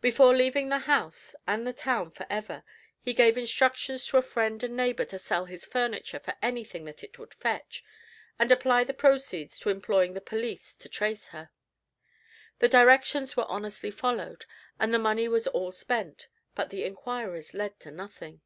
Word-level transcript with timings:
Before 0.00 0.34
leaving 0.34 0.70
the 0.70 0.78
house 0.78 1.36
and 1.46 1.66
the 1.66 1.74
town 1.74 2.10
forever, 2.10 2.64
he 3.02 3.12
gave 3.12 3.36
instructions 3.36 4.06
to 4.06 4.16
a 4.16 4.22
friend 4.22 4.62
and 4.64 4.74
neighbor 4.74 5.04
to 5.04 5.18
sell 5.18 5.44
his 5.44 5.66
furniture 5.66 6.18
for 6.18 6.34
anything 6.40 6.86
that 6.86 7.04
it 7.04 7.18
would 7.18 7.34
fetch, 7.34 7.84
and 8.38 8.50
apply 8.50 8.84
the 8.84 8.94
proceeds 8.94 9.58
to 9.58 9.68
employing 9.68 10.14
the 10.14 10.22
police 10.22 10.74
to 10.76 10.88
trace 10.88 11.28
her. 11.28 11.50
The 12.60 12.70
directions 12.70 13.36
were 13.36 13.44
honestly 13.44 13.90
followed, 13.90 14.46
and 14.80 14.94
the 14.94 14.98
money 14.98 15.28
was 15.28 15.46
all 15.46 15.72
spent, 15.72 16.28
but 16.54 16.70
the 16.70 16.84
inquiries 16.84 17.52
led 17.52 17.78
to 17.80 17.90
nothing. 17.90 18.40